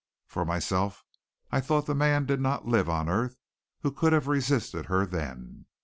For 0.25 0.45
myself, 0.45 1.03
I 1.51 1.61
thought 1.61 1.85
the 1.85 1.93
man 1.93 2.25
did 2.25 2.41
not 2.41 2.65
live 2.65 2.89
on 2.89 3.07
earth 3.07 3.37
who 3.81 3.91
could 3.91 4.13
have 4.13 4.25
resisted 4.27 4.87
her 4.87 5.05
then. 5.05 5.67